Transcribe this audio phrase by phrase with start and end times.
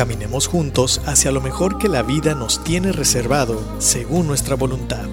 [0.00, 5.04] Caminemos juntos hacia lo mejor que la vida nos tiene reservado según nuestra voluntad.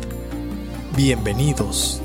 [0.95, 2.02] Bienvenidos.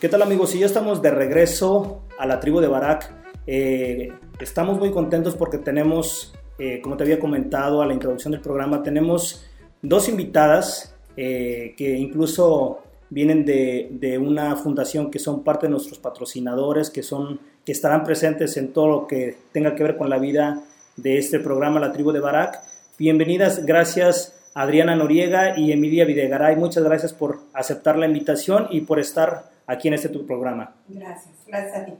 [0.00, 0.54] ¿Qué tal amigos?
[0.54, 3.25] Y ya estamos de regreso a la tribu de Barak.
[3.46, 8.40] Eh, estamos muy contentos porque tenemos, eh, como te había comentado a la introducción del
[8.40, 9.46] programa, tenemos
[9.82, 15.98] dos invitadas eh, que incluso vienen de, de, una fundación que son parte de nuestros
[15.98, 20.18] patrocinadores, que, son, que estarán presentes en todo lo que tenga que ver con la
[20.18, 20.64] vida
[20.96, 22.60] de este programa, La Tribu de Barak.
[22.98, 26.56] Bienvenidas, gracias Adriana Noriega y Emilia Videgaray.
[26.56, 30.74] Muchas gracias por aceptar la invitación y por estar aquí en este tu programa.
[30.88, 31.92] Gracias, gracias a ti.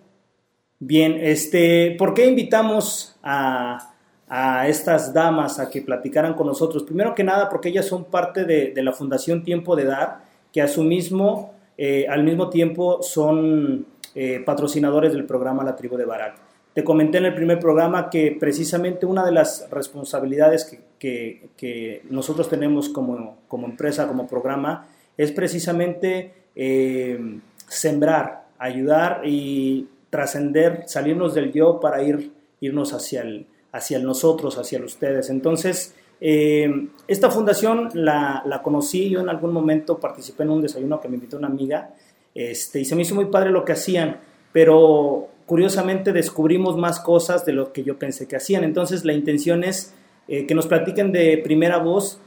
[0.79, 3.95] Bien, este, ¿por qué invitamos a,
[4.29, 6.83] a, estas damas a que platicaran con nosotros?
[6.83, 10.61] Primero que nada, porque ellas son parte de, de la Fundación Tiempo de Dar, que
[10.61, 16.05] a su mismo, eh, al mismo tiempo son eh, patrocinadores del programa La Tribu de
[16.05, 16.37] Barak.
[16.75, 22.03] Te comenté en el primer programa que precisamente una de las responsabilidades que, que, que
[22.11, 31.35] nosotros tenemos como, como, empresa, como programa, es precisamente eh, sembrar, ayudar y trascender, salirnos
[31.35, 35.31] del yo para ir, irnos hacia el, hacia el nosotros, hacia el ustedes.
[35.31, 41.01] Entonces, eh, esta fundación la, la, conocí, yo en algún momento participé en un desayuno
[41.01, 41.91] que me invitó una amiga
[42.35, 44.19] este, y se me hizo muy padre lo que hacían,
[44.53, 48.63] pero curiosamente descubrimos más cosas de lo que yo pensé que hacían.
[48.63, 49.95] Entonces, la intención es
[50.29, 52.21] eh, que nos platiquen de primera voz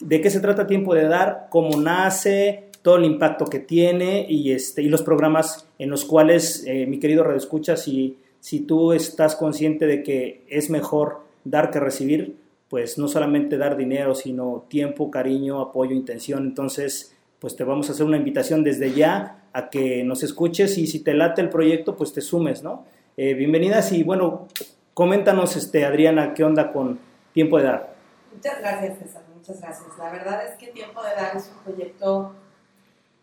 [0.00, 4.50] de qué se trata Tiempo de Dar, cómo nace, todo el impacto que tiene y,
[4.52, 8.94] este, y los programas en los cuales, eh, mi querido Radio Escucha, si, si tú
[8.94, 12.38] estás consciente de que es mejor dar que recibir,
[12.70, 16.44] pues no solamente dar dinero, sino tiempo, cariño, apoyo, intención.
[16.44, 20.86] Entonces, pues te vamos a hacer una invitación desde ya a que nos escuches y
[20.86, 22.86] si te late el proyecto, pues te sumes, ¿no?
[23.18, 24.48] Eh, bienvenidas y bueno,
[24.94, 26.98] coméntanos, este, Adriana, qué onda con
[27.34, 27.94] Tiempo de Dar.
[28.34, 29.88] Muchas gracias, César, muchas gracias.
[29.98, 32.32] La verdad es que Tiempo de Dar es un proyecto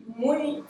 [0.06, 0.64] muy,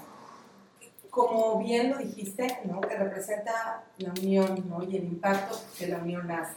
[1.11, 2.81] como bien lo dijiste, ¿no?
[2.81, 4.83] que representa la unión ¿no?
[4.83, 6.57] y el impacto que la unión hace,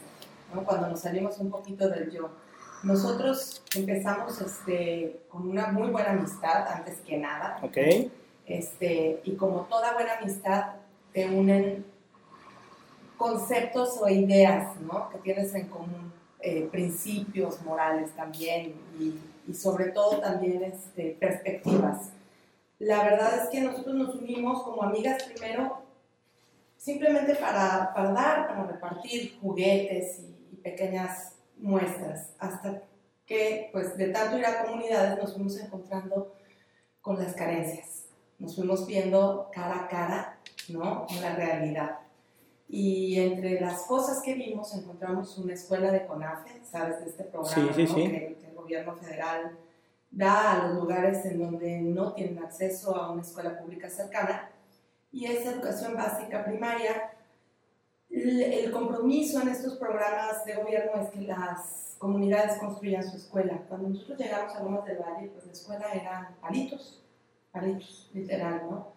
[0.54, 0.64] ¿no?
[0.64, 2.30] cuando nos salimos un poquito del yo.
[2.82, 7.58] Nosotros empezamos este, con una muy buena amistad, antes que nada.
[7.62, 8.10] Okay.
[8.46, 10.76] Este, y como toda buena amistad,
[11.12, 11.84] te unen
[13.18, 15.10] conceptos o ideas ¿no?
[15.10, 22.12] que tienes en común, eh, principios morales también, y, y, sobre todo también este, perspectivas
[22.80, 25.82] la verdad es que nosotros nos unimos como amigas primero
[26.78, 32.82] simplemente para, para dar, para repartir juguetes y, y, pequeñas muestras, hasta
[33.26, 36.34] que pues de tanto ir a comunidades nos fuimos encontrando
[37.02, 38.06] con las carencias,
[38.38, 40.38] nos fuimos viendo cara a cara,
[40.70, 41.06] ¿no?
[41.06, 41.98] Con la realidad.
[42.66, 47.00] Y entre las cosas que vimos encontramos una escuela de CONAFE, ¿sabes?
[47.00, 47.94] De este programa sí, sí, ¿no?
[47.94, 48.10] sí.
[48.10, 49.58] Que, que el gobierno federal
[50.10, 54.50] da a los lugares en donde no tienen acceso a una escuela pública cercana
[55.12, 57.12] y es educación básica primaria.
[58.08, 63.62] El compromiso en estos programas de gobierno es que las comunidades construyan su escuela.
[63.68, 67.02] Cuando nosotros llegamos a Lomas del Valle, pues la escuela eran palitos,
[67.52, 68.88] palitos, literal, ¿no?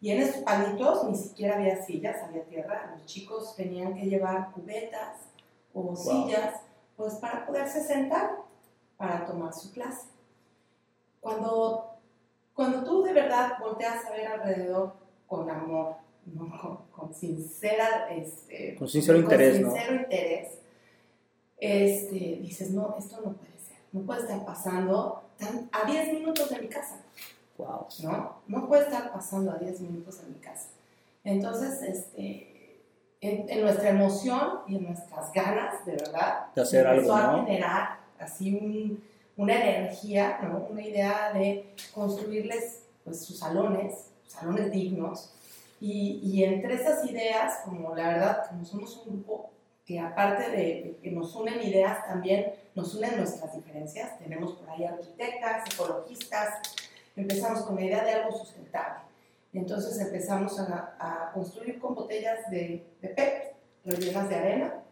[0.00, 2.92] Y en esos palitos ni siquiera había sillas, había tierra.
[2.92, 5.28] Los chicos tenían que llevar cubetas
[5.72, 5.96] o wow.
[5.96, 6.60] sillas,
[6.96, 8.44] pues para poderse sentar
[8.96, 10.15] para tomar su clase
[11.26, 11.90] cuando,
[12.54, 14.92] cuando tú de verdad volteas a ver alrededor
[15.26, 16.48] con amor, ¿no?
[16.60, 20.00] con, con, sincera, este, con sincero con interés, sincero ¿no?
[20.02, 20.58] interés,
[21.58, 26.48] este, dices, no, esto no puede ser, no puede estar pasando tan, a 10 minutos
[26.48, 27.00] de mi casa.
[27.58, 27.86] Wow.
[28.04, 28.36] ¿no?
[28.46, 30.68] no puede estar pasando a 10 minutos de mi casa.
[31.24, 32.84] Entonces, este,
[33.20, 37.36] en, en, nuestra emoción y en nuestras ganas, de verdad, de hacer empezó algo, a
[37.38, 37.46] ¿no?
[37.46, 40.66] generar así un una energía, ¿no?
[40.70, 45.32] una idea de construirles pues, sus salones, salones dignos.
[45.78, 49.50] Y, entre esas ideas, como la verdad, como somos un grupo
[49.84, 54.18] que aparte de, de, que nos unen ideas, también nos unen nuestras diferencias.
[54.18, 56.48] Tenemos por ahí arquitectas, ecologistas.
[57.14, 59.04] Empezamos con la idea de algo sustentable.
[59.52, 63.54] Entonces empezamos a, construir con botellas de, de PET
[63.84, 64.82] rellenas de arena.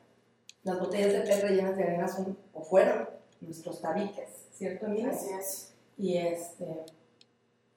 [0.62, 3.08] Las botellas de PET rellenas de arena son o fueron
[3.44, 5.16] nuestros tabiques, ¿cierto, Inés?
[5.16, 5.74] Así es.
[5.96, 6.84] Y, este,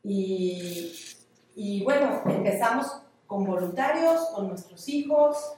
[0.04, 0.94] y,
[1.56, 5.54] y bueno, empezamos con voluntarios, con nuestros hijos,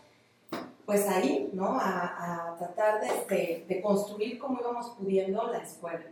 [0.85, 1.79] pues ahí, ¿no?
[1.79, 6.05] A, a tratar de, de, construir como íbamos pudiendo la escuela.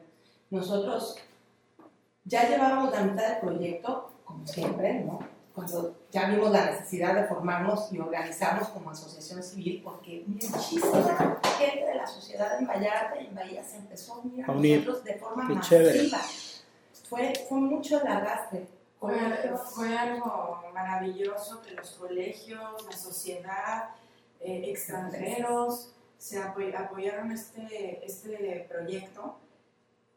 [0.52, 1.18] Nosotros
[2.24, 5.20] ya llevábamos la mitad del proyecto, como siempre, ¿no?
[5.56, 11.86] Cuando ya vimos la necesidad de formarnos y organizarnos como asociación civil, porque muchísima gente
[11.86, 15.13] de la sociedad en Vallarta y en Bahía se empezó a unir a, nosotros de
[15.15, 16.19] forma masiva.
[17.09, 18.68] Fue, fue mucho el arrastre.
[19.00, 19.13] Fue,
[19.75, 23.89] fue algo maravilloso que los colegios, la sociedad,
[24.39, 29.38] eh, extranjeros se apoyaron este, este proyecto.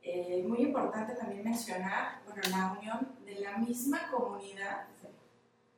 [0.02, 4.86] Eh, muy importante también mencionar bueno, la unión de la misma comunidad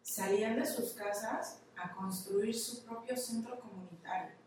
[0.02, 4.42] salían de sus casas a construir su propio centro comunitario.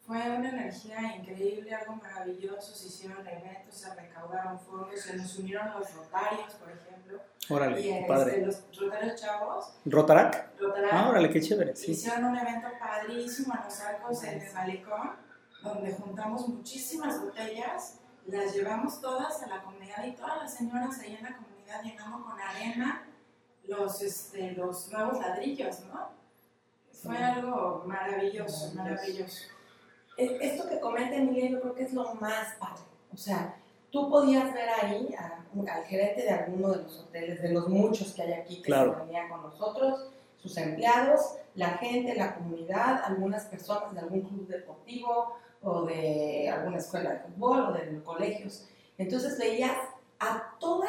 [0.00, 5.70] Fue una energía increíble, algo maravilloso, se hicieron eventos, se recaudaron fondos, se nos unieron
[5.78, 7.20] los rotarios, por ejemplo.
[7.48, 8.44] Órale, y, este, padre.
[8.44, 9.74] Los rotarios chavos.
[9.86, 10.58] ¿Rotarac?
[10.60, 10.92] Rotarac.
[10.92, 11.92] Ah, órale, qué chévere, sí.
[11.92, 15.10] Hicieron un evento padrísimo en los arcos en el malecón,
[15.62, 21.14] donde juntamos muchísimas botellas, las llevamos todas a la comunidad y todas las señoras ahí
[21.14, 23.03] en la comunidad llenando con arena
[23.66, 26.10] los, este, los nuevos ladrillos, ¿no?
[26.92, 29.44] Fue algo maravilloso, maravilloso.
[30.16, 32.82] Esto que comenta Emilia yo creo que es lo más padre.
[33.12, 33.56] O sea,
[33.90, 35.14] tú podías ver ahí
[35.68, 38.86] al gerente de alguno de los hoteles, de los muchos que hay aquí que se
[38.86, 45.36] venía con nosotros, sus empleados, la gente, la comunidad, algunas personas de algún club deportivo
[45.62, 48.68] o de alguna escuela de fútbol o de colegios.
[48.98, 49.76] Entonces veías
[50.64, 50.88] toda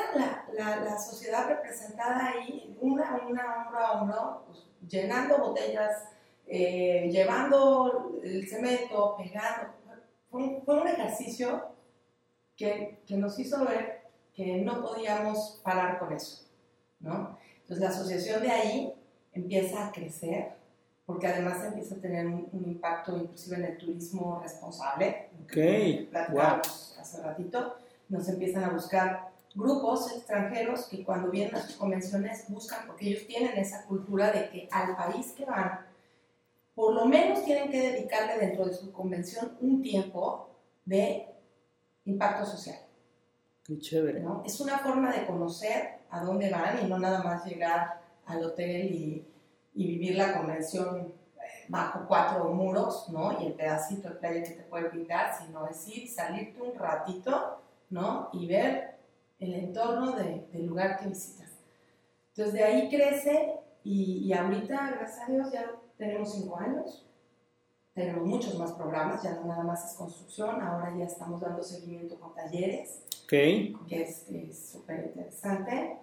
[0.54, 6.06] la, la, sociedad representada ahí, una, una hombro a hombro, pues, llenando botellas,
[6.48, 9.74] eh, llevando el cemento, pegando.
[10.32, 11.76] Fue un, fue un ejercicio
[12.56, 16.46] que, que, nos hizo ver que no podíamos parar con eso,
[17.02, 17.38] ¿no?
[17.62, 18.94] Entonces la asociación de ahí
[19.34, 20.54] empieza a crecer,
[21.06, 27.22] porque además empieza a tener un, impacto inclusive en el turismo responsable, que platicamos hace
[27.22, 27.76] ratito,
[28.08, 33.26] nos empiezan a buscar grupos extranjeros que cuando vienen a sus convenciones buscan, porque ellos
[33.26, 35.80] tienen esa cultura de que al país que van,
[36.76, 40.50] por lo menos tienen que dedicarle dentro de su convención un tiempo
[40.84, 41.28] de
[42.06, 42.78] impacto social.
[43.64, 44.20] Qué chévere.
[44.20, 44.44] ¿no?
[44.46, 48.94] Es una forma de conocer a dónde van y no nada más llegar al hotel
[48.94, 49.26] y,
[49.74, 53.42] y vivir la convención eh, bajo cuatro muros, ¿no?
[53.42, 58.30] Y el pedacito de playa que te puede brindar, sino decir, salirte un ratito ¿no?
[58.34, 58.95] Y ver
[59.40, 61.52] el entorno de, del lugar que visitas.
[62.30, 67.06] Entonces de ahí crece y, y, ahorita, gracias a Dios, ya tenemos cinco años,
[67.94, 72.20] tenemos muchos más programas, ya no nada más es construcción, ahora ya estamos dando seguimiento
[72.20, 73.74] con talleres, okay.
[73.88, 74.26] que es
[74.72, 76.00] súper interesante.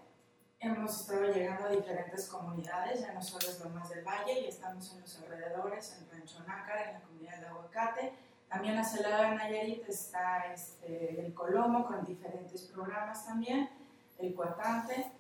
[0.59, 4.93] Hemos estado llegando a diferentes comunidades, ya no solo es Lomas del Valle, y estamos
[4.95, 8.13] en los alrededores, en Rancho Nácar, en la comunidad de Aguacate,
[8.53, 13.71] también hacia el lado de Nayarit está este, el Colomo con diferentes programas también,
[14.19, 15.11] el Cuatante,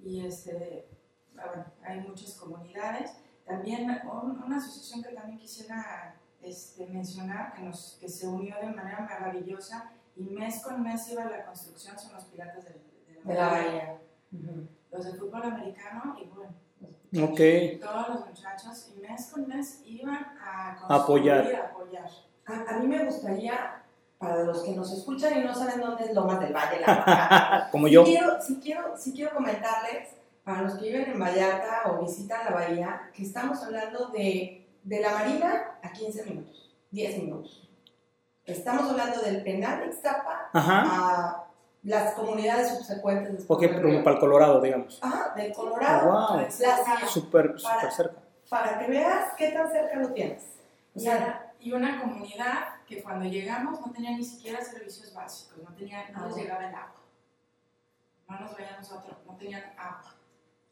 [0.00, 0.86] y este,
[1.38, 3.12] ah, bueno, hay muchas comunidades.
[3.46, 3.90] También
[4.44, 9.90] una asociación que también quisiera este, mencionar, que, nos, que se unió de manera maravillosa
[10.14, 13.98] y mes con mes iba a la construcción, son los Piratas de, la, Bahía.
[14.92, 16.54] Los de fútbol americano y bueno.
[17.80, 21.54] Todos los muchachos y mes con mes iban a apoyar.
[21.54, 22.10] A apoyar.
[22.46, 23.82] A, mí me gustaría,
[24.18, 27.88] para los que nos escuchan y no saben dónde es Lomas del Valle, la como
[27.88, 28.04] yo.
[28.04, 30.10] Quiero, si, quiero, si quiero comentarles,
[30.44, 35.00] para los que viven en Vallarta o visitan la bahía, que estamos hablando de, de
[35.00, 37.68] la Marina a 15 minutos, 10 minutos.
[38.44, 41.44] Estamos hablando del penal de Ixtapa a
[41.82, 43.44] las comunidades subsecuentes.
[43.46, 44.98] Porque como para el Colorado, digamos.
[45.02, 46.10] Ajá, del Colorado.
[46.10, 46.46] wow.
[47.08, 48.16] Súper, súper cerca.
[48.50, 50.42] Para que veas qué tan cerca lo tienes.
[50.94, 55.74] O sea, y una comunidad que cuando llegamos no tenía ni siquiera servicios básicos, no,
[55.74, 57.00] tenía, no les llegaba el agua.
[58.28, 60.14] No nos veíamos otro, no tenían agua.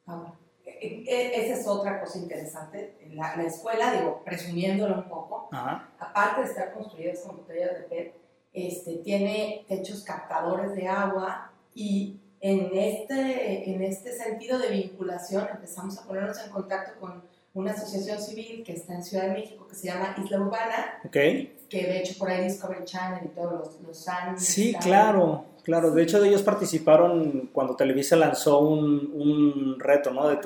[0.07, 0.39] agua.
[0.67, 3.09] E, e, e, esa es otra cosa interesante.
[3.15, 5.49] La, la escuela, digo, presumiéndolo un poco,
[5.99, 8.15] aparte de estar construidas con botellas de PET,
[8.53, 15.99] este, tiene techos captadores de agua y en este, en este sentido de vinculación empezamos
[15.99, 19.75] a ponernos en contacto con una asociación civil que está en Ciudad de México que
[19.75, 21.13] se llama Isla Urbana, Ok.
[21.13, 24.39] que de hecho por ahí Discovery Channel y todos los, los han...
[24.39, 25.91] Sí, estado- claro, claro.
[25.91, 30.29] De hecho, ellos participaron cuando Televisa lanzó un, un reto, ¿no?
[30.29, 30.37] De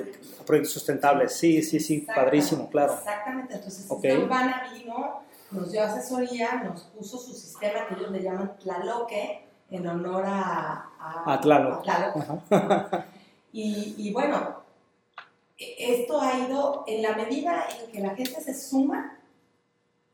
[0.44, 1.32] proyectos sustentables.
[1.34, 2.94] Sí, sí, sí, padrísimo, claro.
[2.94, 3.86] Exactamente, entonces.
[4.02, 5.20] Isla Urbana vino,
[5.52, 10.90] nos dio asesoría, nos puso su sistema que ellos le llaman Tlaloque, en honor a,
[11.00, 11.78] a, A Tlaloc.
[11.78, 12.52] a Tlaloc.
[12.52, 13.06] Ajá.
[13.52, 14.55] Y, y bueno,
[15.58, 19.18] esto ha ido, en la medida en que la gente se suma,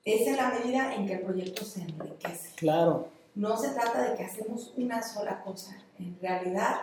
[0.05, 2.55] es en la medida en que el proyecto se enriquece.
[2.57, 5.77] Claro, No se trata de que hacemos una sola cosa.
[5.99, 6.77] En realidad,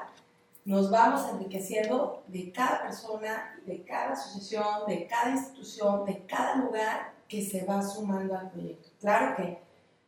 [0.66, 7.14] nos vamos enriqueciendo de cada persona, de cada asociación, de cada institución, de cada lugar
[7.28, 8.90] que se va sumando al proyecto.
[9.00, 9.60] Claro que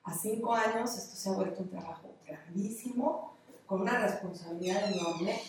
[0.03, 3.33] a cinco años esto se ha vuelto un trabajo grandísimo,
[3.65, 5.39] con una responsabilidad enorme,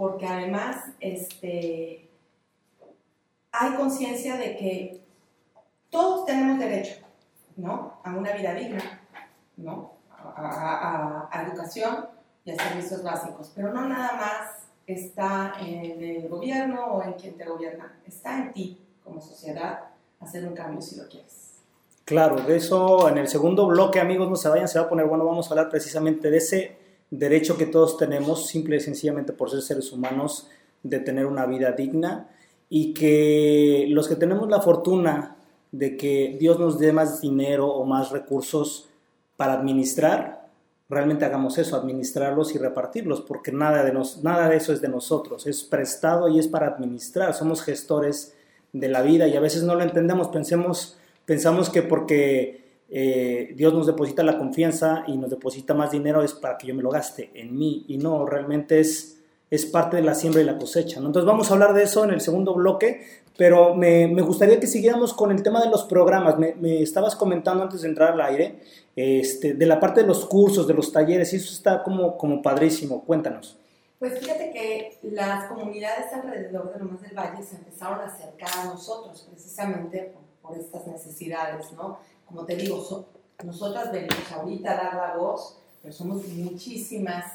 [0.00, 2.08] porque además este,
[3.52, 5.00] hay conciencia de que
[5.90, 6.94] todos tenemos derecho
[7.56, 8.00] ¿no?
[8.02, 9.02] a una vida digna,
[9.58, 9.92] ¿no?
[10.18, 12.06] a, a- educación
[12.46, 17.36] y a servicios básicos, pero no nada más está en el gobierno o en quien
[17.36, 19.80] te gobierna, está en ti como sociedad
[20.18, 21.58] hacer un cambio si lo quieres.
[22.06, 22.36] claro.
[22.36, 25.26] De eso, en el segundo bloque, amigos, no se vayan, se va a poner bueno.
[25.26, 26.79] Vamos a hablar precisamente de ese
[27.10, 30.48] derecho que todos tenemos, simple y sencillamente por ser seres humanos,
[30.82, 32.28] de tener una vida digna
[32.68, 35.36] y que los que tenemos la fortuna
[35.72, 38.88] de que Dios nos dé más dinero o más recursos
[39.36, 40.48] para administrar,
[40.88, 44.88] realmente hagamos eso, administrarlos y repartirlos, porque nada de, nos, nada de eso es de
[44.88, 48.34] nosotros, es prestado y es para administrar, somos gestores
[48.72, 52.59] de la vida y a veces no lo entendemos, pensemos, pensamos que porque
[52.90, 56.74] eh, Dios nos deposita la confianza y nos deposita más dinero es para que yo
[56.74, 60.44] me lo gaste en mí y no, realmente es, es parte de la siembra y
[60.44, 61.00] la cosecha.
[61.00, 61.06] ¿no?
[61.06, 63.06] Entonces vamos a hablar de eso en el segundo bloque,
[63.36, 66.36] pero me, me gustaría que siguiéramos con el tema de los programas.
[66.38, 68.58] Me, me estabas comentando antes de entrar al aire
[68.96, 72.42] este, de la parte de los cursos, de los talleres, y eso está como, como
[72.42, 73.04] padrísimo.
[73.04, 73.56] Cuéntanos.
[74.00, 78.64] Pues fíjate que las comunidades alrededor de Lomas del Valle se empezaron a acercar a
[78.64, 81.98] nosotros precisamente por, por estas necesidades, ¿no?
[82.30, 83.06] Como te digo, so-
[83.44, 87.34] nosotras venimos ahorita a dar la voz, pero somos muchísimas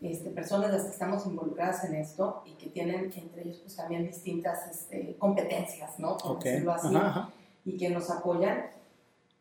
[0.00, 4.06] este, personas las que estamos involucradas en esto y que tienen entre ellos pues también
[4.06, 6.16] distintas este, competencias, ¿no?
[6.16, 7.30] Por decirlo así Ajá, ajá.
[7.66, 8.66] y que nos apoyan.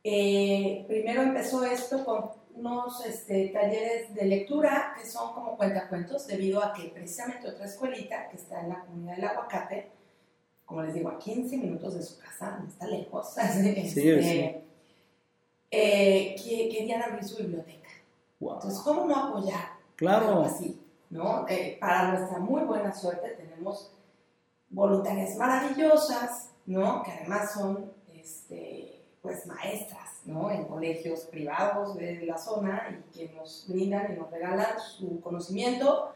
[0.04, 6.62] Eh, primero empezó esto con unos este, talleres de lectura que son como cuentacuentos, debido
[6.62, 9.88] a que precisamente otra escuelita que está en la comunidad del Aguacate,
[10.66, 13.90] como les digo, a 15 minutos de su casa, no está lejos, este,
[14.22, 14.56] sí.
[15.72, 17.90] Eh, que querían abrir su biblioteca.
[18.40, 18.56] Wow.
[18.56, 19.80] Entonces, ¿cómo no apoyar?
[19.96, 20.44] Claro.
[20.44, 21.46] así, ¿no?
[21.50, 23.92] Eh, para nuestra muy buena suerte tenemos
[24.70, 27.04] voluntarias maravillosas, ¿no?
[27.04, 30.50] Que además son, este, pues, maestras, ¿no?
[30.50, 36.14] En colegios privados de la zona y que nos brindan y nos regalan su conocimiento,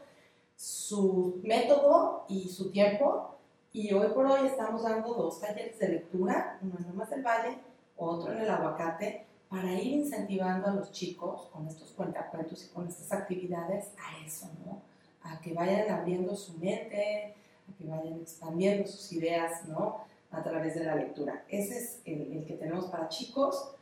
[0.55, 3.36] su método y su tiempo.
[3.74, 7.57] Y hoy por hoy estamos dando dos talleres de lectura, uno en Lomas del Valle,
[7.98, 12.88] otro en el Aguacate, para ir incentivando a los chicos con estos cuentacuentos y con
[12.88, 14.81] estas actividades a eso, ¿no?
[15.22, 17.36] A que vayan abriendo su mente,
[17.69, 20.05] a que vayan expandiendo sus ideas, ¿no?
[20.31, 21.43] A través de la lectura.
[21.48, 23.75] Ese es el, que tenemos para chicos.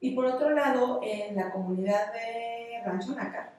[0.00, 3.54] Y por otro lado, en la comunidad de Rancho Nácar,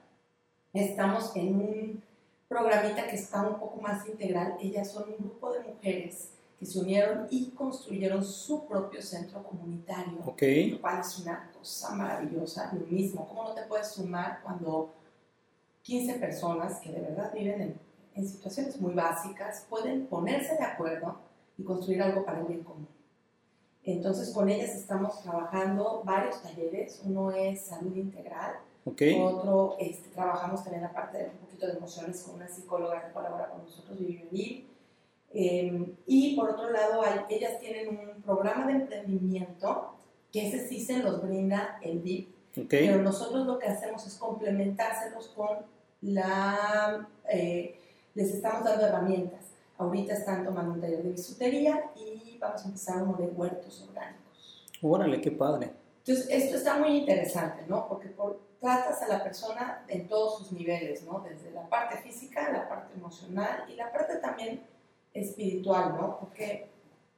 [0.72, 2.02] estamos en un
[2.48, 4.56] programita que está un poco más integral.
[4.62, 10.18] Ellas son un grupo de mujeres que se unieron y construyeron su propio centro comunitario
[10.26, 10.42] Ok.
[10.72, 14.92] lo cual es una cosa maravillosa, lo mismo, ¿cómo no te puedes sumar cuando
[15.82, 17.80] 15 personas que de verdad viven en,
[18.14, 21.16] en situaciones muy básicas pueden ponerse de acuerdo
[21.56, 22.86] y construir algo para el bien común?
[23.82, 29.00] Entonces con ellas estamos trabajando varios talleres, uno es salud integral, Ok.
[29.18, 33.12] otro este, trabajamos también la parte de un poquito de emociones con una psicóloga que
[33.14, 34.66] colabora con nosotros, Vivian Lee.
[35.32, 39.94] Eh, y por otro lado, hay, ellas tienen un programa de emprendimiento
[40.32, 42.66] que ese sí se los brinda el DIP, Ok.
[42.70, 45.58] pero nosotros lo que hacemos es complementárselos con
[46.02, 47.08] la...
[47.28, 47.76] eh,
[48.14, 49.46] les estamos dando herramientas.
[49.78, 54.66] Ahorita están tomando un taller de bisutería y vamos a empezar uno de huertos orgánicos.
[54.82, 55.70] Órale, qué padre.
[56.04, 57.88] Entonces, esto está muy interesante, ¿no?
[57.88, 61.20] Porque por- tratas a la persona en todos sus niveles, ¿no?
[61.26, 64.60] Desde la parte física, la parte emocional y la parte también
[65.14, 66.18] espiritual, ¿no?
[66.20, 66.68] Porque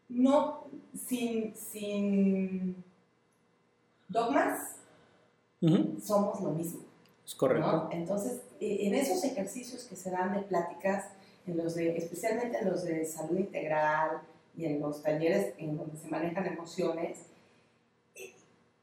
[0.08, 2.82] no, sin, sin
[4.08, 4.76] dogmas,
[5.60, 6.80] Ujú, somos lo mismo.
[7.24, 7.66] Es correcto.
[7.66, 7.88] ¿no?
[7.92, 11.06] Entonces, eh, en esos ejercicios que se dan de pláticas,
[11.46, 14.22] en los de, especialmente en los de salud integral,
[14.56, 17.18] y en los talleres en donde se manejan emociones,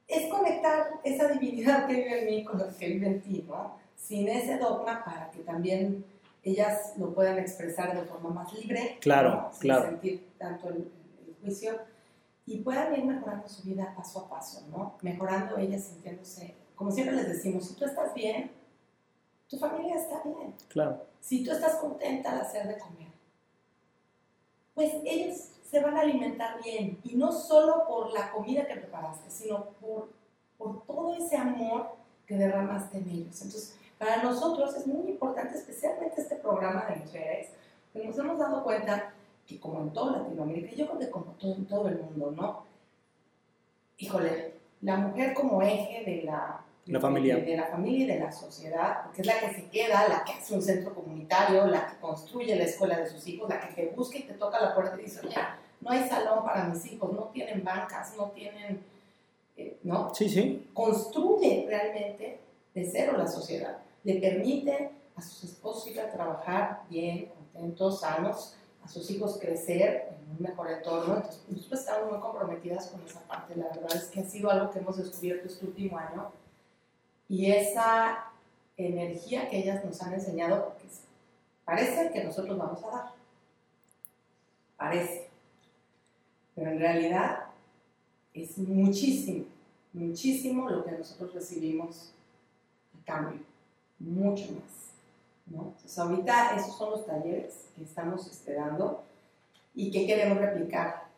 [0.07, 3.77] es conectar esa divinidad que vive en mí con lo que vive en ti, ¿no?
[3.95, 6.03] Sin ese dogma para que también
[6.43, 9.51] ellas lo puedan expresar de forma más libre, Claro, ¿no?
[9.51, 9.83] sin claro.
[9.83, 10.91] sentir tanto el,
[11.27, 11.79] el juicio
[12.45, 14.97] y puedan ir mejorando su vida paso a paso, ¿no?
[15.01, 18.51] Mejorando ellas sintiéndose, como siempre les decimos, si tú estás bien,
[19.47, 20.55] tu familia está bien.
[20.69, 21.05] Claro.
[21.19, 23.09] Si tú estás contenta de hacer de comer,
[24.73, 26.99] pues ellos se van a alimentar bien.
[27.03, 30.09] Y no solo por la comida que preparaste, sino por,
[30.57, 33.41] por todo ese amor que derramaste en ellos.
[33.41, 37.49] Entonces, para nosotros es muy importante, especialmente este programa de mujeres,
[37.93, 39.13] que nos hemos dado cuenta
[39.45, 42.63] que como en toda Latinoamérica, yo creo que como todo, en todo el mundo, ¿no?
[43.97, 47.35] Híjole, la mujer como eje de la, La familia.
[47.35, 50.23] de, de la familia y de la sociedad, porque es la que se queda, la
[50.23, 53.73] que hace un centro comunitario, la que construye la escuela de sus hijos, la que
[53.73, 55.35] te busca y te toca la puerta y dice, oye,
[55.81, 58.81] no hay salón para mis hijos, no tienen bancas, no tienen,
[59.57, 60.13] eh, ¿no?
[60.15, 60.69] Sí, sí.
[60.73, 62.39] Construye realmente
[62.73, 68.55] de cero la sociedad, le permite a sus esposos ir a trabajar bien, contentos, sanos,
[68.83, 71.17] a sus hijos crecer en un mejor entorno.
[71.17, 73.55] Entonces, nosotros estamos muy comprometidas con esa parte.
[73.55, 76.31] La verdad es que ha sido algo que hemos descubierto este último año.
[77.27, 78.31] Y esa
[78.77, 80.87] energía que ellas nos han enseñado, porque
[81.65, 83.11] parece que nosotros vamos a dar.
[84.77, 85.29] Parece.
[86.55, 87.45] Pero en realidad
[88.33, 89.45] es muchísimo,
[89.93, 92.13] muchísimo lo que nosotros recibimos
[92.93, 93.48] a cambio.
[93.99, 94.79] Mucho más.
[95.47, 95.63] ¿no?
[95.63, 99.03] Entonces, ahorita esos son los talleres que estamos esperando
[99.73, 101.09] y que queremos replicar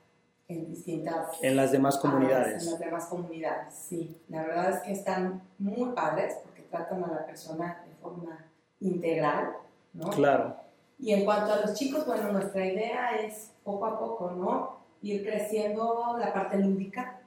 [0.48, 2.64] en distintas En las demás áreas, comunidades.
[2.64, 4.18] En las demás comunidades, sí.
[4.30, 8.46] La verdad es que están muy padres porque tratan a la persona de forma
[8.80, 9.54] integral,
[9.94, 10.10] ¿no?
[10.10, 10.56] Claro.
[11.00, 14.82] Y en cuanto a los chicos, bueno, nuestra idea es poco a poco, ¿no?
[15.02, 17.22] Ir creciendo la parte lúdica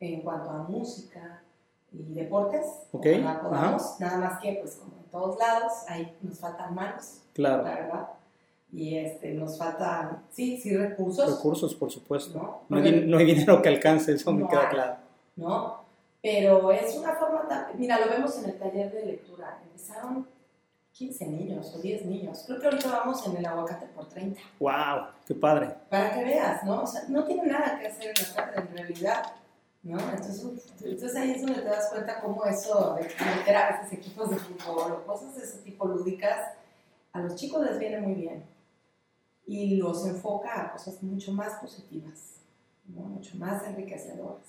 [0.00, 1.42] en cuanto a música
[1.92, 2.66] y deportes.
[2.92, 3.06] Ok,
[3.42, 7.62] podamos, nada más que, pues, como en todos lados, ahí nos faltan manos, Claro.
[7.64, 8.08] la verdad.
[8.72, 12.38] Y este, nos faltan, sí, sí, recursos, Recursos, por supuesto.
[12.38, 12.60] ¿no?
[12.80, 14.74] No hay, no hay dinero que alcance, eso me No queda hay.
[14.74, 14.96] claro.
[15.36, 15.82] ¿no?
[16.22, 17.66] Pero es una forma tan...
[17.78, 19.58] Mira, lo vemos en el taller de lectura.
[19.64, 20.26] Empezaron
[20.92, 22.44] 15 niños o 10 niños.
[22.46, 24.40] Creo que ahorita vamos en el aguacate por 30.
[24.60, 25.06] ¡Wow!
[25.26, 25.74] ¡Qué padre!
[25.90, 26.82] Para que veas, ¿no?
[26.82, 29.22] O sea, no tiene nada que hacer en la tarde en realidad,
[29.82, 29.98] ¿no?
[29.98, 30.46] Entonces,
[30.82, 34.36] entonces ahí es donde te das cuenta cómo eso de meter a veces equipos de
[34.36, 36.38] fútbol o cosas de ese tipo lúdicas,
[37.12, 38.44] a los chicos les viene muy bien.
[39.46, 42.36] Y los enfoca a cosas mucho más positivas,
[42.86, 43.02] ¿no?
[43.02, 44.46] Mucho más enriquecedoras.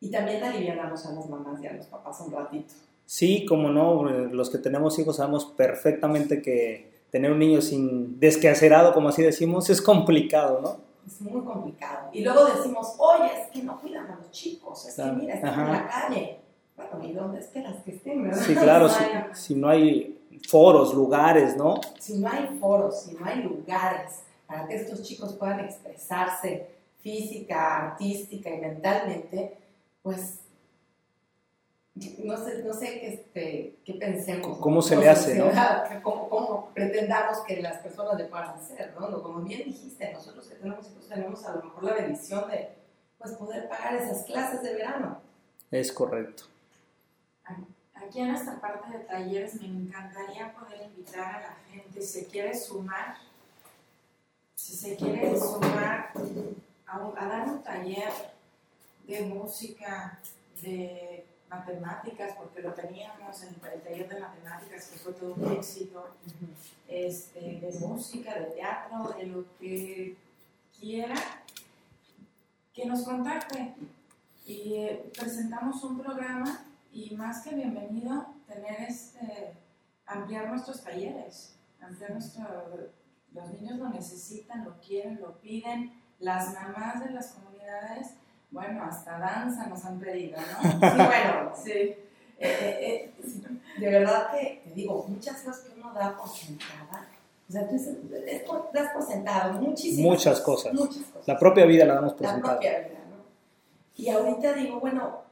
[0.00, 2.74] Y también alivianamos a las mamás y a los papás un ratito.
[3.06, 8.92] Sí, como no, los que tenemos hijos sabemos perfectamente que tener un niño sin desquacerado,
[8.92, 10.87] como así decimos, es complicado, ¿no?
[11.08, 12.10] Es muy complicado.
[12.12, 15.12] Y luego decimos, oye, es que no cuidan a los chicos, es Claro.
[15.16, 15.64] que mira, están Ajá.
[15.66, 16.38] en la calle.
[16.76, 18.42] Bueno, ¿y dónde esperas que estén, verdad?
[18.44, 18.88] Sí, claro,
[19.34, 21.80] si, si no hay foros, lugares, ¿no?
[21.98, 26.68] si no hay foros, si no hay lugares para que estos chicos puedan expresarse
[27.02, 29.56] física, artística y mentalmente,
[30.02, 30.40] pues
[32.24, 34.58] no sé, no sé qué, este, qué pensemos.
[34.58, 35.46] ¿Cómo se Como le hace, no?
[36.02, 39.22] ¿Cómo, cómo pretendamos que las personas le puedan hacer, ¿no?
[39.22, 42.68] Como bien dijiste, nosotros que tenemos hijos tenemos a lo mejor la bendición de
[43.18, 45.20] pues, poder pagar esas clases de verano.
[45.70, 46.44] Es correcto.
[47.94, 52.26] Aquí en esta parte de talleres me encantaría poder invitar a la gente, si se
[52.26, 53.16] quiere sumar,
[54.54, 56.12] si se quiere sumar
[56.86, 58.10] a, un- a dar un taller
[59.06, 60.18] de música,
[60.62, 66.14] de matemáticas, porque lo teníamos en el taller de matemáticas, que fue todo un éxito,
[66.86, 70.16] este, de música, de teatro, de lo que
[70.78, 71.14] quiera,
[72.72, 73.74] que nos contacte.
[74.46, 79.52] Y eh, presentamos un programa y más que bienvenido tener este,
[80.06, 82.44] ampliar nuestros talleres, ampliar nuestro,
[83.32, 88.14] los niños lo necesitan, lo quieren, lo piden, las mamás de las comunidades,
[88.50, 90.70] bueno, hasta danza nos han pedido, ¿no?
[90.70, 91.70] Sí, bueno, Sí.
[91.72, 91.96] eh,
[92.40, 93.12] eh, eh,
[93.78, 97.06] de verdad que te digo, muchas cosas que uno da por sentada,
[97.48, 100.72] o sea, tú es por- das por sentado muchísimas Muchas cosas.
[100.74, 101.26] Muchas cosas.
[101.28, 102.54] La propia vida la damos por la sentada.
[102.54, 103.24] propia vida, ¿no?
[103.96, 105.22] Y ahorita digo, bueno,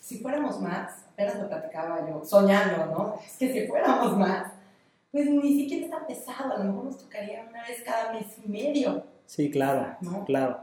[0.00, 3.14] si fuéramos más, apenas lo platicaba yo, soñando, ¿no?
[3.24, 4.52] Es que si fuéramos más,
[5.12, 8.26] pues ni siquiera es tan pesado, a lo mejor nos tocaría una vez cada mes
[8.44, 10.24] y medio, Sí, claro, ¿no?
[10.24, 10.60] claro.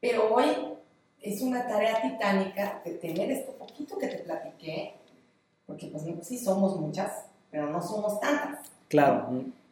[0.00, 0.46] Pero hoy
[1.22, 4.94] es una tarea titánica de tener esto poquito que te platiqué,
[5.66, 8.58] porque pues sí somos muchas, pero no somos tantas.
[8.88, 9.28] Claro,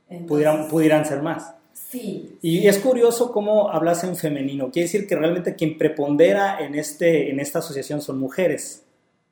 [0.08, 1.54] Entonces, pudieran, pudieran ser más.
[1.72, 2.38] Sí.
[2.40, 4.70] Y es curioso cómo hablas en femenino.
[4.70, 8.84] Quiere decir que realmente quien prepondera en, este, en esta asociación son mujeres.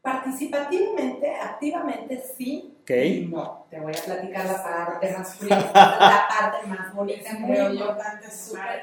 [0.02, 2.90] Participativamente, activamente sí Ok.
[2.90, 3.66] y no.
[3.70, 8.26] Te voy a platicar la parte más la parte más bonita, Es muy importante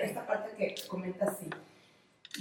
[0.04, 1.50] esta parte que comentas, sí.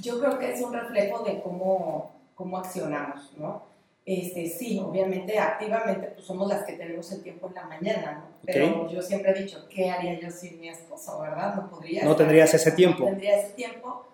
[0.00, 3.62] Yo creo que es un reflejo de cómo, cómo accionamos, ¿no?
[4.07, 8.24] Este, sí, obviamente, activamente, pues somos las que tenemos el tiempo en la mañana, ¿no?
[8.44, 8.90] Pero Ok.
[8.90, 11.54] yo siempre he dicho, ¿qué haría yo sin mi esposo, verdad?
[11.54, 12.04] No podría.
[12.04, 13.04] No tendrías ese no tiempo.
[13.07, 14.07] tendría ese tiempo.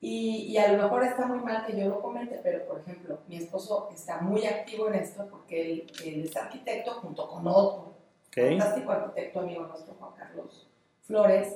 [0.00, 3.20] Y, y a lo mejor está muy mal que yo lo comente, pero por ejemplo,
[3.26, 7.94] mi esposo está muy activo en esto porque él, él es arquitecto junto con otro
[8.28, 8.36] Ok.
[8.50, 10.66] fantástico arquitecto amigo nuestro, Juan Carlos
[11.04, 11.54] Flores.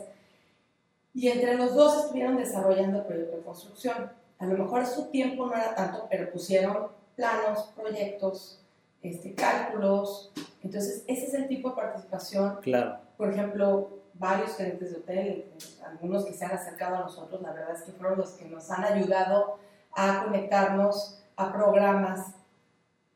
[1.15, 4.13] Y entre los dos estuvieron desarrollando el proyecto de construcción.
[4.39, 8.63] A lo mejor su tiempo no era tanto, pero pusieron planos, proyectos,
[9.03, 10.33] este, cálculos.
[10.63, 12.59] Entonces, ese es el tipo de participación.
[12.63, 12.99] Claro.
[13.17, 15.53] Por ejemplo, varios gerentes de hotel,
[15.85, 18.71] algunos que se han acercado a nosotros, la verdad es que fueron los que nos
[18.71, 19.59] han ayudado
[19.93, 22.35] a conectarnos a programas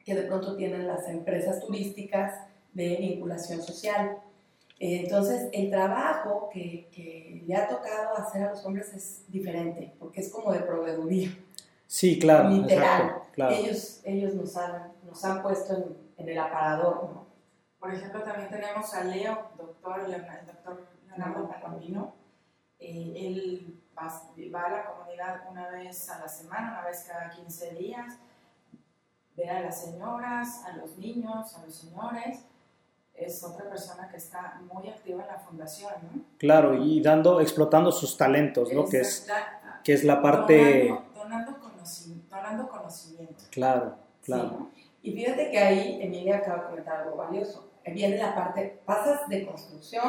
[0.05, 2.41] que de pronto tienen las empresas turísticas
[2.73, 4.19] de vinculación social.
[4.85, 10.21] Entonces, el trabajo que, que le ha tocado hacer a los hombres es diferente, porque
[10.21, 11.31] es como de proveeduría.
[11.87, 12.49] Sí, claro.
[12.49, 13.03] Literal.
[13.03, 13.27] Exacto.
[13.33, 13.55] Claro.
[13.55, 17.27] Ellos, ellos nos, han, nos han puesto en, en el aparador, ¿no?
[17.79, 22.15] Por ejemplo, también tenemos a Leo, doctor Leonardo, el doctor Leonardo Palomino.
[22.81, 24.09] Eh, él va,
[24.53, 28.19] va a la comunidad una vez a la semana, una vez cada 15 días,
[29.37, 32.47] ve a las señoras, a los niños, a los señores.
[33.15, 36.23] Es otra persona que está muy activa en la fundación, ¿no?
[36.39, 38.85] Claro, y dando, explotando sus talentos, ¿no?
[38.87, 39.29] Que es,
[39.85, 40.89] que es la parte...
[40.89, 43.45] Donando, donando, conoci- donando conocimiento.
[43.51, 43.95] Claro,
[44.25, 44.69] claro.
[44.75, 44.91] Sí.
[45.05, 47.69] Y fíjate que ahí Emilia acaba de comentar algo valioso.
[47.85, 50.05] Viene la parte, pasas de construcción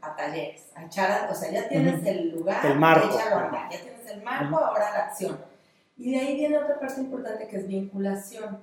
[0.00, 3.10] a talleres, a echar, o sea, ya tienes el lugar, El marco.
[3.14, 5.38] ya tienes el marco, ahora la acción.
[5.98, 8.60] Y de ahí viene otra parte importante que es vinculación.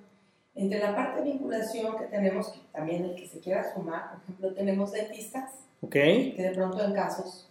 [0.62, 4.22] Entre la parte de vinculación que tenemos, que también el que se quiera sumar, por
[4.24, 5.91] ejemplo, tenemos dentistas, Ok.
[5.93, 7.50] que de pronto en casos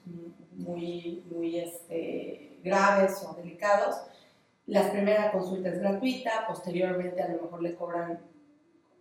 [0.57, 3.97] muy, muy este, graves o delicados,
[4.67, 8.21] la primera consulta es gratuita, posteriormente a lo mejor le cobran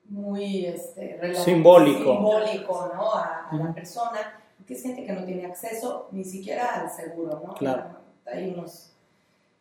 [0.05, 2.13] muy este, Simbólico.
[2.13, 3.13] simbólico ¿no?
[3.13, 3.73] a, a la Ujú.
[3.73, 7.53] persona, porque es gente que no tiene acceso ni siquiera al seguro, ¿no?
[7.55, 7.83] Claro.
[8.25, 8.93] Hay unos,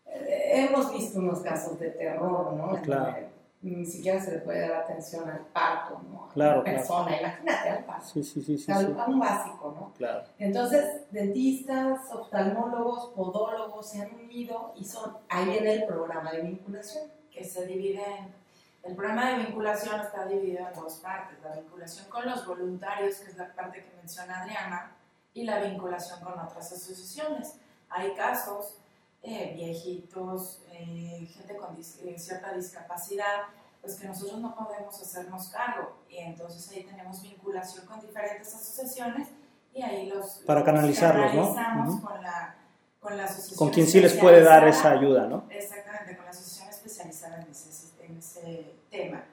[0.07, 2.81] eh, hemos visto unos casos de terror, ¿no?
[2.83, 3.35] Claro.
[3.63, 6.27] Ni siquiera se le puede dar atención al parto, ¿no?
[6.27, 6.79] A Claro, la claro.
[6.79, 8.07] persona, imagínate al parto.
[8.07, 8.71] Sí, sí, sí, sí.
[8.71, 8.95] Al- sí.
[8.99, 9.93] a un básico, ¿no?
[9.97, 10.23] Claro.
[10.39, 17.05] Entonces, dentistas, oftalmólogos, podólogos se han unido y son, ahí viene el programa de vinculación.
[17.33, 18.35] que se divide en,
[18.83, 23.31] el programa de vinculación está dividido en dos partes, la vinculación con los voluntarios, que
[23.33, 24.93] es la parte que menciona Adriana,
[25.35, 27.57] y la vinculación con otras asociaciones.
[27.91, 28.79] Hay casos,
[29.27, 33.43] eh, viejitos, eh, gente con dis- eh, cierta discapacidad,
[33.83, 39.29] pues que nosotros no podemos hacernos cargo, y entonces ahí tenemos vinculación con diferentes asociaciones
[39.75, 40.43] y ahí los...
[40.47, 42.01] Para los canalizarlos, ¿no?
[42.03, 42.55] con la,
[43.01, 45.45] con la asociación Con quien sí les puede dar esa ayuda, ¿no?
[45.51, 49.25] Exactamente, con la asociación especializada en ese, en ese tema.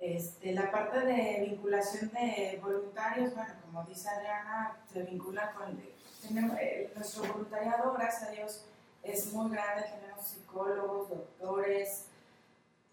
[0.00, 5.78] Este, la parte de vinculación de voluntarios, bueno, como dice Adriana, se vincula con...
[6.26, 8.64] Tenemos, eh, nuestro voluntariado, gracias a Dios,
[9.06, 12.06] es muy grande, tenemos psicólogos, doctores,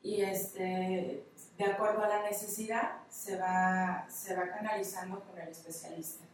[0.02, 1.24] y este,
[1.58, 6.26] de acuerdo a la necesidad se va, se va canalizando con el especialista.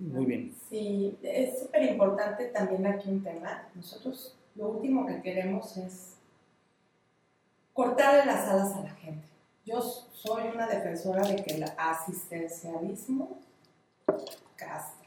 [0.00, 0.54] Muy bien.
[0.68, 3.68] Sí, es súper importante también aquí un tema.
[3.74, 6.14] Nosotros lo último que queremos es
[7.72, 9.26] cortarle las alas a la gente.
[9.64, 13.38] Yo soy una defensora de que el asistencialismo
[14.56, 14.97] castra,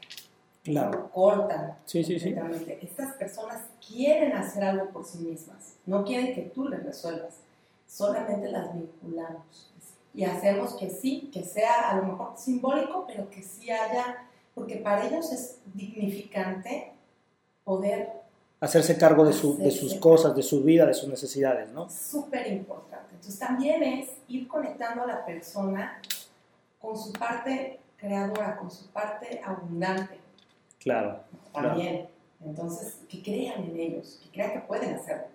[0.62, 1.10] Claro.
[1.10, 2.34] corta Sí, sí, sí.
[2.80, 7.38] Estas personas quieren hacer algo por sí mismas, no quieren que tú les resuelvas,
[7.86, 9.72] solamente las vinculamos
[10.14, 14.76] y hacemos que sí, que sea a lo mejor simbólico, pero que sí haya, porque
[14.76, 16.92] para ellos es dignificante
[17.64, 18.22] poder,
[18.60, 21.90] Hacerse cargo de, su, de sus cosas, de su vida, de sus necesidades, ¿no?
[21.90, 23.08] súper importante.
[23.10, 26.00] Entonces también es ir conectando a la persona
[26.80, 30.21] con su parte creadora, con su parte abundante.
[30.82, 31.20] Claro.
[31.52, 31.68] Claro.
[31.68, 32.06] también.
[32.44, 35.26] Entonces, que crean en ellos, que crean que pueden hacerlo,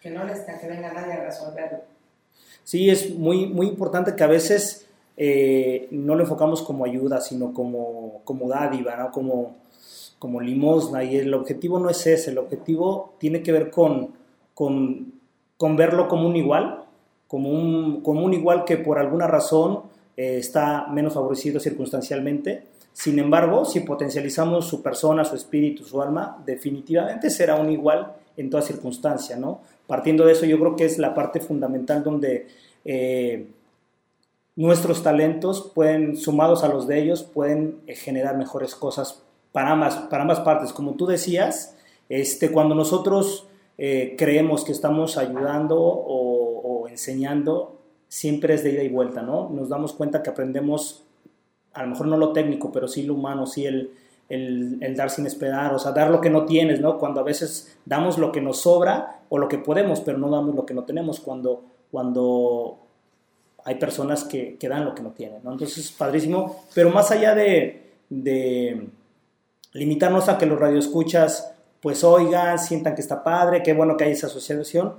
[0.00, 1.78] que no les que venga nadie a resolverlo.
[2.64, 7.54] Sí, es muy, muy importante que a veces eh, no lo enfocamos como ayuda, sino
[7.54, 9.12] como, como dádiva, ¿no?
[9.12, 9.54] como,
[10.18, 11.04] como limosna.
[11.04, 14.14] Y el objetivo no es ese, el objetivo tiene que ver con,
[14.54, 15.12] con,
[15.56, 16.84] con verlo como un igual,
[17.28, 19.82] como un, como un igual que por alguna razón
[20.16, 22.64] eh, está menos favorecido circunstancialmente,
[22.96, 28.48] Sin embargo, si potencializamos su persona, su espíritu, su alma, definitivamente será un igual en
[28.48, 29.60] toda circunstancia, ¿no?
[29.86, 32.46] Partiendo de eso, yo creo que es la parte fundamental donde
[32.86, 33.48] eh,
[34.56, 39.96] nuestros talentos pueden, sumados a los de ellos, pueden eh, generar mejores cosas para ambas,
[40.08, 40.72] para partes.
[40.72, 41.76] Como tú decías,
[42.08, 47.76] este, cuando nosotros eh, creemos que estamos ayudando o, o, enseñando,
[48.08, 49.50] siempre es de ida y vuelta, ¿no?
[49.50, 51.05] Nos damos cuenta que aprendemos,
[51.76, 53.92] a lo mejor no lo técnico, pero sí lo humano, sí el,
[54.28, 56.98] el, dar sin esperar, o sea, dar lo que no tienes, ¿no?
[56.98, 60.54] Cuando a veces damos lo que nos sobra o lo que podemos, pero no damos
[60.54, 62.78] lo que no tenemos, cuando, cuando
[63.64, 65.52] hay personas que, que dan lo que no tienen, ¿no?
[65.52, 68.88] Entonces, padrísimo, pero más allá de, de
[69.72, 74.12] limitarnos a que los radioescuchas pues oigan, sientan que está padre, qué bueno que hay
[74.12, 74.94] esa asociación,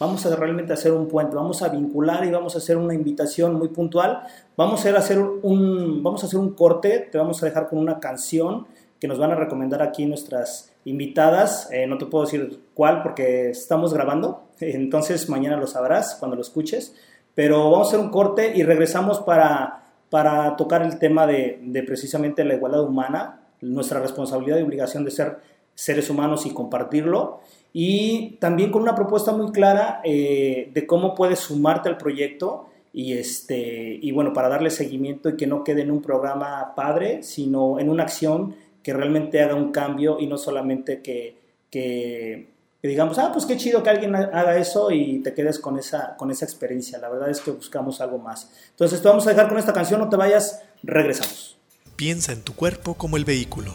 [0.00, 3.54] vamos a realmente hacer un puente, vamos a vincular y vamos a hacer una invitación
[3.54, 4.22] muy puntual,
[4.56, 8.00] vamos a hacer un, vamos a hacer un corte, te vamos a dejar con una
[8.00, 8.66] canción
[8.98, 13.50] que nos van a recomendar aquí nuestras invitadas, eh, no te puedo decir cuál porque
[13.50, 16.96] estamos grabando, entonces mañana lo sabrás cuando lo escuches,
[17.34, 21.82] pero vamos a hacer un corte y regresamos para, para tocar el tema de, de
[21.82, 25.40] precisamente la igualdad humana, nuestra responsabilidad y obligación de ser
[25.74, 27.40] seres humanos y compartirlo.
[27.72, 33.12] Y también con una propuesta muy clara eh, de cómo puedes sumarte al proyecto y,
[33.12, 37.78] este, y bueno, para darle seguimiento y que no quede en un programa padre, sino
[37.78, 41.36] en una acción que realmente haga un cambio y no solamente que,
[41.70, 42.48] que,
[42.82, 46.16] que digamos, ah, pues qué chido que alguien haga eso y te quedes con esa,
[46.16, 46.98] con esa experiencia.
[46.98, 48.50] La verdad es que buscamos algo más.
[48.70, 51.58] Entonces te vamos a dejar con esta canción, no te vayas, regresamos.
[51.94, 53.74] Piensa en tu cuerpo como el vehículo,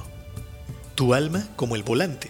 [0.96, 2.30] tu alma como el volante,